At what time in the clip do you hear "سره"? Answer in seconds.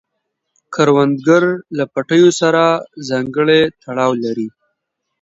2.41-2.63